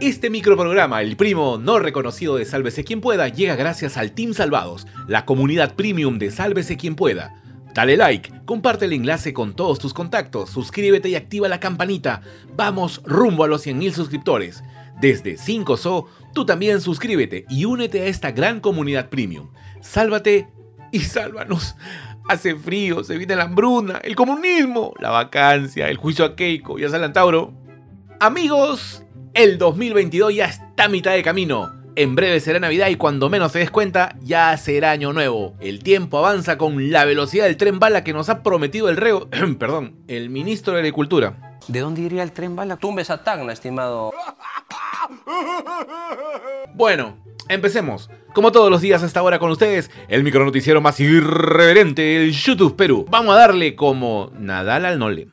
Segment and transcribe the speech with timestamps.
[0.00, 4.86] Este microprograma, el primo no reconocido de Sálvese quien pueda, llega gracias al Team Salvados,
[5.08, 7.34] la comunidad premium de Sálvese quien pueda.
[7.74, 12.22] Dale like, comparte el enlace con todos tus contactos, suscríbete y activa la campanita.
[12.54, 14.62] Vamos rumbo a los 100.000 suscriptores.
[15.00, 19.48] Desde 5SO, tú también suscríbete y únete a esta gran comunidad premium.
[19.80, 20.46] Sálvate
[20.92, 21.74] y sálvanos.
[22.28, 26.84] Hace frío, se viene la hambruna, el comunismo, la vacancia, el juicio a Keiko y
[26.84, 27.52] a Salantauro.
[28.20, 29.02] Amigos,
[29.34, 31.72] el 2022 ya está a mitad de camino.
[31.96, 35.54] En breve será Navidad y cuando menos se des cuenta, ya será Año Nuevo.
[35.58, 39.28] El tiempo avanza con la velocidad del tren bala que nos ha prometido el reo,
[39.58, 41.58] perdón, el ministro de Agricultura.
[41.66, 42.76] ¿De dónde iría el tren bala?
[42.76, 44.12] Tumbes a Tacna, estimado.
[46.74, 47.16] Bueno,
[47.48, 48.10] empecemos.
[48.34, 53.06] Como todos los días hasta ahora con ustedes, el micronoticiero más irreverente del YouTube Perú.
[53.10, 55.28] Vamos a darle como Nadal al Nole.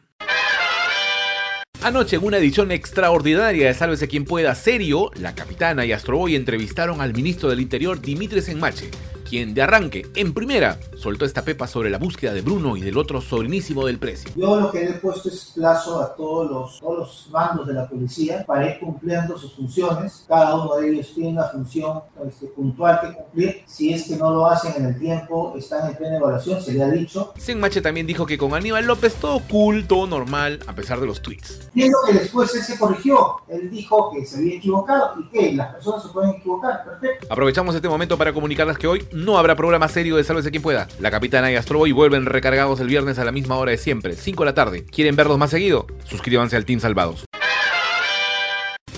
[1.83, 7.01] Anoche, en una edición extraordinaria de Sálvese quien pueda serio, la capitana y Astroboy entrevistaron
[7.01, 8.89] al ministro del Interior Dimitri Senmache,
[9.25, 12.97] quien de arranque, en primera, soltó esta pepa sobre la búsqueda de Bruno y del
[12.97, 14.31] otro sobrinísimo del precio.
[14.35, 17.73] Yo lo que le he puesto es plazo a todos los, todos los mandos de
[17.73, 20.25] la policía para ir cumpliendo sus funciones.
[20.27, 23.63] Cada uno de ellos tiene una función este, puntual que cumplir.
[23.65, 26.83] Si es que no lo hacen en el tiempo, están en plena evaluación, se le
[26.83, 27.33] ha dicho.
[27.37, 31.21] Senmache también dijo que con Aníbal López todo cool, todo normal, a pesar de los
[31.21, 31.69] tweets.
[31.73, 33.37] Y es lo que después él se corrigió.
[33.47, 36.83] Él dijo que se había equivocado y que las personas se pueden equivocar.
[36.83, 37.27] Perfecto.
[37.29, 40.89] Aprovechamos este momento para comunicarles que hoy no habrá programa serio de Sálvese quien pueda.
[40.99, 44.43] La capitana y Astroboy vuelven recargados el viernes a la misma hora de siempre, 5
[44.43, 44.85] de la tarde.
[44.85, 45.87] ¿Quieren verlos más seguido?
[46.03, 47.23] Suscríbanse al Team Salvados.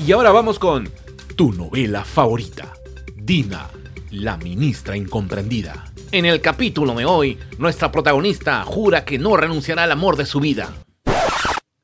[0.06, 0.90] Y ahora vamos con
[1.36, 2.74] tu novela favorita,
[3.16, 3.70] Dina,
[4.10, 5.86] la ministra incomprendida.
[6.12, 10.40] En el capítulo de hoy, nuestra protagonista jura que no renunciará al amor de su
[10.40, 10.74] vida.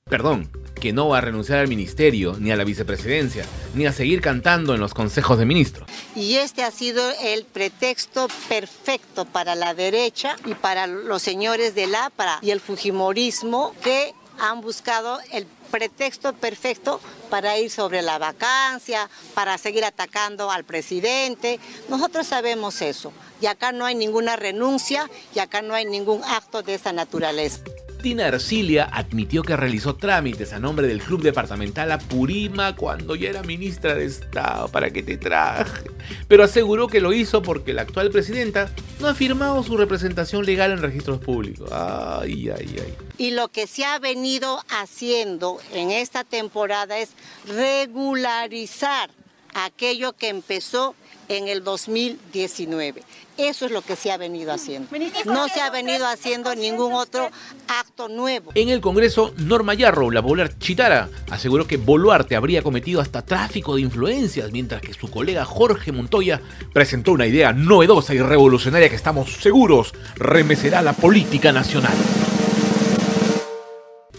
[0.06, 0.50] Perdón,
[0.84, 4.76] que no va a renunciar al ministerio, ni a la vicepresidencia, ni a seguir cantando
[4.76, 5.88] en los consejos de ministros.
[6.14, 11.96] Y este ha sido el pretexto perfecto para la derecha y para los señores del
[11.96, 17.00] APRA y el Fujimorismo que han buscado el pretexto perfecto
[17.30, 21.62] para ir sobre la vacancia, para seguir atacando al presidente.
[21.88, 23.14] Nosotros sabemos eso.
[23.40, 27.62] Y acá no hay ninguna renuncia y acá no hay ningún acto de esa naturaleza.
[28.04, 33.44] Tina Ercilia admitió que realizó trámites a nombre del Club Departamental Apurima cuando ya era
[33.44, 35.90] ministra de Estado, para que te traje.
[36.28, 38.70] Pero aseguró que lo hizo porque la actual presidenta
[39.00, 41.72] no ha firmado su representación legal en registros públicos.
[41.72, 42.94] Ay, ay, ay.
[43.18, 47.12] Y lo que se ha venido haciendo en esta temporada es
[47.48, 49.12] regularizar
[49.54, 50.94] aquello que empezó
[51.38, 53.04] en el 2019.
[53.38, 54.90] Eso es lo que se ha venido haciendo.
[55.26, 57.30] No se ha venido haciendo ningún otro
[57.68, 58.52] acto nuevo.
[58.54, 63.76] En el Congreso, Norma Yarrow, la popular chitara, aseguró que Boluarte habría cometido hasta tráfico
[63.76, 66.42] de influencias, mientras que su colega Jorge Montoya
[66.74, 71.94] presentó una idea novedosa y revolucionaria que estamos seguros remecerá la política nacional.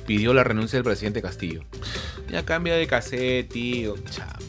[0.07, 1.63] Pidió la renuncia del presidente Castillo.
[2.31, 3.95] Ya cambia de cassette, tío.
[4.11, 4.44] Chama.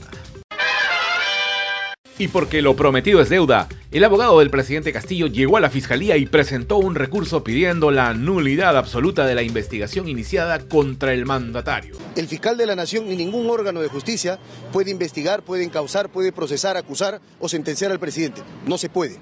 [2.18, 6.16] Y porque lo prometido es deuda, el abogado del presidente Castillo llegó a la fiscalía
[6.16, 11.98] y presentó un recurso pidiendo la nulidad absoluta de la investigación iniciada contra el mandatario.
[12.16, 14.40] El fiscal de la Nación ni ningún órgano de justicia
[14.72, 18.42] puede investigar, puede encausar, puede procesar, acusar o sentenciar al presidente.
[18.66, 19.18] No se puede.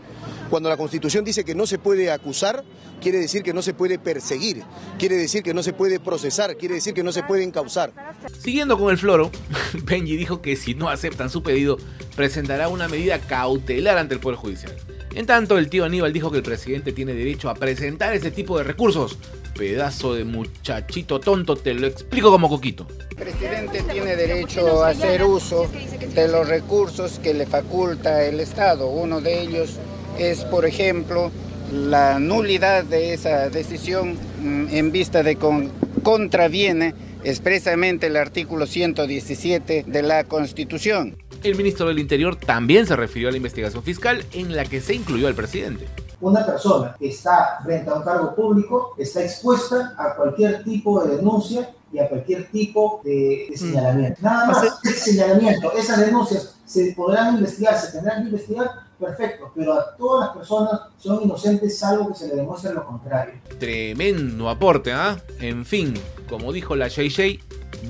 [0.53, 2.63] Cuando la Constitución dice que no se puede acusar,
[3.01, 4.61] quiere decir que no se puede perseguir,
[4.99, 7.91] quiere decir que no se puede procesar, quiere decir que no se puede encausar.
[8.37, 9.31] Siguiendo con el floro,
[9.83, 11.79] Benji dijo que si no aceptan su pedido,
[12.15, 14.75] presentará una medida cautelar ante el Poder Judicial.
[15.15, 18.55] En tanto, el tío Aníbal dijo que el presidente tiene derecho a presentar ese tipo
[18.59, 19.17] de recursos.
[19.57, 22.85] Pedazo de muchachito tonto, te lo explico como coquito.
[23.09, 25.67] El presidente tiene derecho a hacer uso
[26.13, 28.87] de los recursos que le faculta el Estado.
[28.87, 29.79] Uno de ellos
[30.17, 31.31] es, por ejemplo,
[31.71, 35.69] la nulidad de esa decisión mm, en vista de que
[36.03, 36.93] contraviene
[37.23, 41.17] expresamente el artículo 117 de la Constitución.
[41.43, 44.93] El ministro del Interior también se refirió a la investigación fiscal en la que se
[44.95, 45.87] incluyó al presidente.
[46.21, 51.17] Una persona que está frente a un cargo público está expuesta a cualquier tipo de
[51.17, 54.21] denuncia y a cualquier tipo de, de señalamiento.
[54.21, 58.69] Nada más, ese señalamiento, esas denuncias se podrán investigar, se tendrán que investigar,
[59.03, 63.35] perfecto, pero a todas las personas son inocentes salvo que se le demuestre lo contrario.
[63.59, 65.19] Tremendo aporte, ¿ah?
[65.39, 65.93] En fin,
[66.29, 67.39] como dijo la JJ,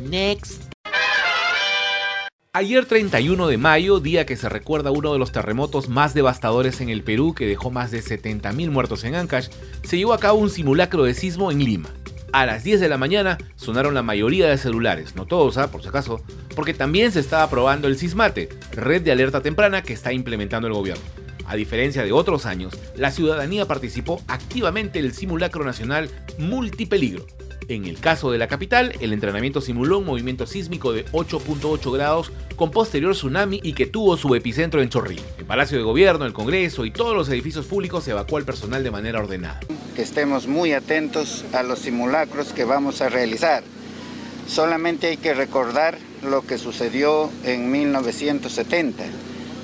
[0.10, 0.74] next.
[2.56, 6.90] Ayer 31 de mayo, día que se recuerda uno de los terremotos más devastadores en
[6.90, 9.50] el Perú que dejó más de 70.000 muertos en Ancash,
[9.84, 11.90] se llevó a cabo un simulacro de sismo en Lima.
[12.34, 15.70] A las 10 de la mañana sonaron la mayoría de celulares, no todos, ¿ah?
[15.70, 16.20] por si acaso,
[16.56, 20.74] porque también se estaba probando el CISMATE, red de alerta temprana que está implementando el
[20.74, 21.04] gobierno.
[21.46, 26.10] A diferencia de otros años, la ciudadanía participó activamente en el simulacro nacional
[26.40, 27.28] Multipeligro,
[27.70, 32.32] en el caso de la capital, el entrenamiento simuló un movimiento sísmico de 8.8 grados
[32.56, 35.24] con posterior tsunami y que tuvo su epicentro en Chorrillo.
[35.38, 38.84] El Palacio de Gobierno, el Congreso y todos los edificios públicos se evacuó al personal
[38.84, 39.60] de manera ordenada.
[39.96, 43.64] Que estemos muy atentos a los simulacros que vamos a realizar.
[44.48, 49.04] Solamente hay que recordar lo que sucedió en 1970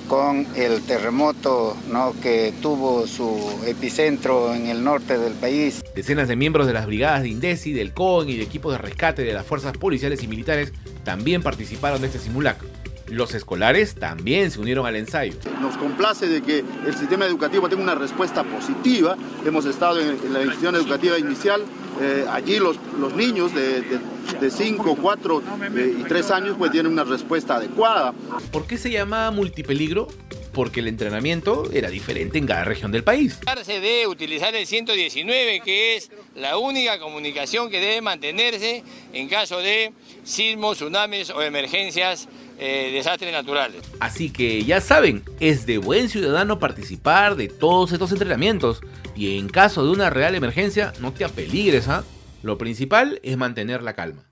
[0.09, 2.13] con el terremoto ¿no?
[2.21, 5.83] que tuvo su epicentro en el norte del país.
[5.95, 9.21] Decenas de miembros de las brigadas de INDECI, del CON y de equipos de rescate
[9.21, 10.73] de las fuerzas policiales y militares
[11.03, 12.67] también participaron de este simulacro.
[13.09, 15.33] Los escolares también se unieron al ensayo.
[15.61, 19.17] Nos complace de que el sistema educativo tenga una respuesta positiva.
[19.45, 21.61] Hemos estado en, la institución educativa inicial.
[22.01, 25.43] Eh, allí los, los niños de 5, 4
[25.75, 28.13] eh, y 3 años pues tienen una respuesta adecuada.
[28.51, 30.07] ¿Por qué se llama multipeligro?
[30.53, 33.39] Porque el entrenamiento era diferente en cada región del país.
[33.65, 39.93] Debe utilizar el 119, que es la única comunicación que debe mantenerse en caso de
[40.23, 43.81] sismos, tsunamis o emergencias eh, desastres naturales.
[43.99, 48.81] Así que ya saben, es de buen ciudadano participar de todos estos entrenamientos
[49.15, 52.03] y en caso de una real emergencia no te apeligres, ¿ah?
[52.41, 54.28] Lo principal es mantener la calma.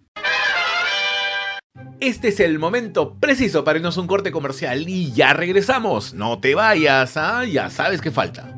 [2.00, 6.14] Este es el momento preciso para irnos a un corte comercial y ya regresamos.
[6.14, 7.44] No te vayas, ¿ah?
[7.46, 8.58] ya sabes que falta.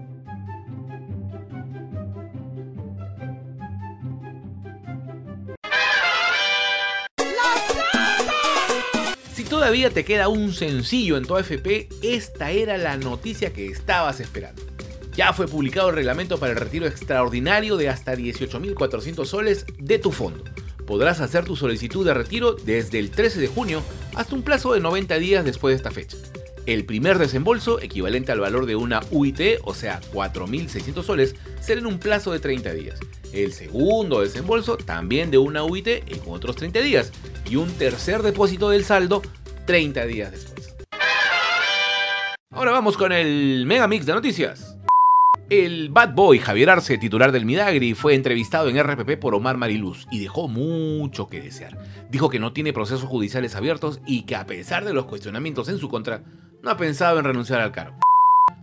[9.50, 14.62] todavía te queda un sencillo en tu AFP, esta era la noticia que estabas esperando.
[15.16, 20.12] Ya fue publicado el reglamento para el retiro extraordinario de hasta 18.400 soles de tu
[20.12, 20.44] fondo.
[20.90, 23.84] Podrás hacer tu solicitud de retiro desde el 13 de junio
[24.16, 26.18] hasta un plazo de 90 días después de esta fecha.
[26.66, 31.86] El primer desembolso, equivalente al valor de una UIT, o sea 4.600 soles, será en
[31.86, 33.00] un plazo de 30 días.
[33.32, 37.12] El segundo desembolso, también de una UIT, en otros 30 días.
[37.48, 39.22] Y un tercer depósito del saldo
[39.68, 40.76] 30 días después.
[42.50, 44.76] Ahora vamos con el mega mix de noticias.
[45.50, 50.06] El bad boy Javier Arce, titular del Midagri, fue entrevistado en RPP por Omar Mariluz
[50.12, 51.76] y dejó mucho que desear.
[52.12, 55.80] Dijo que no tiene procesos judiciales abiertos y que a pesar de los cuestionamientos en
[55.80, 56.22] su contra,
[56.62, 57.98] no ha pensado en renunciar al cargo.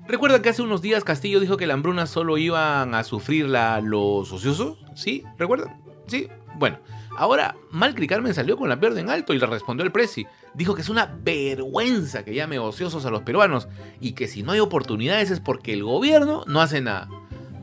[0.06, 4.32] ¿Recuerdan que hace unos días Castillo dijo que la hambruna solo iban a sufrirla los
[4.32, 4.78] ociosos?
[4.94, 5.24] ¿Sí?
[5.38, 5.82] ¿Recuerdan?
[6.06, 6.28] Sí.
[6.54, 6.78] Bueno,
[7.16, 10.26] Ahora, Malcri Carmen salió con la pierna en alto y le respondió el presi.
[10.54, 13.68] Dijo que es una vergüenza que llame ociosos a los peruanos
[14.00, 17.08] y que si no hay oportunidades es porque el gobierno no hace nada.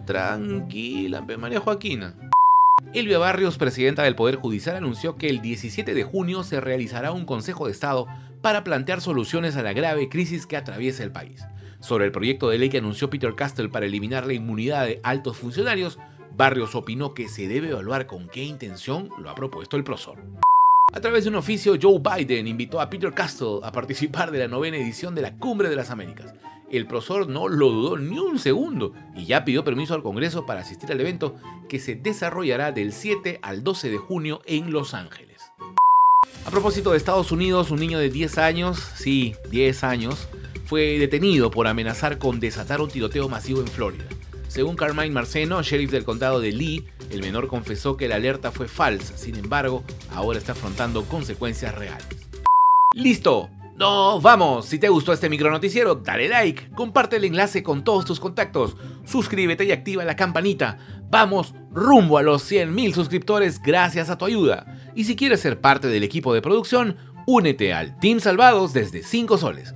[0.06, 2.16] Tranquila, María Joaquina.
[2.94, 7.26] Elvia Barrios, presidenta del Poder Judicial, anunció que el 17 de junio se realizará un
[7.26, 8.08] Consejo de Estado
[8.42, 11.44] para plantear soluciones a la grave crisis que atraviesa el país.
[11.80, 15.38] Sobre el proyecto de ley que anunció Peter Castell para eliminar la inmunidad de altos
[15.38, 16.00] funcionarios,
[16.36, 20.18] Barrios opinó que se debe evaluar con qué intención lo ha propuesto el profesor.
[20.92, 24.48] A través de un oficio, Joe Biden invitó a Peter Castle a participar de la
[24.48, 26.34] novena edición de la Cumbre de las Américas.
[26.72, 30.62] El profesor no lo dudó ni un segundo y ya pidió permiso al Congreso para
[30.62, 31.36] asistir al evento
[31.70, 35.52] que se desarrollará del 7 al 12 de junio en Los Ángeles.
[36.46, 40.28] A propósito de Estados Unidos, un niño de 10 años, sí, 10 años,
[40.66, 44.06] fue detenido por amenazar con desatar un tiroteo masivo en Florida.
[44.54, 48.68] Según Carmine Marceno, sheriff del condado de Lee, el menor confesó que la alerta fue
[48.68, 52.06] falsa, sin embargo, ahora está afrontando consecuencias reales.
[52.94, 53.50] ¡Listo!
[53.76, 54.68] ¡Nos vamos!
[54.68, 59.66] Si te gustó este micronoticiero, dale like, comparte el enlace con todos tus contactos, suscríbete
[59.66, 60.78] y activa la campanita.
[61.10, 64.92] Vamos rumbo a los 100.000 suscriptores gracias a tu ayuda.
[64.94, 69.36] Y si quieres ser parte del equipo de producción, únete al Team Salvados desde 5
[69.40, 69.74] soles.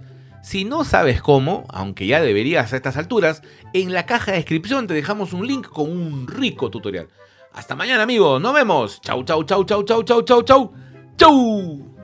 [0.47, 3.41] Si no sabes cómo, aunque ya deberías a estas alturas,
[3.73, 7.09] en la caja de descripción te dejamos un link con un rico tutorial.
[7.51, 9.01] Hasta mañana amigos, nos vemos.
[9.01, 10.73] Chau, chau, chau, chau, chau, chau, chau, chau.
[11.17, 11.96] Chau.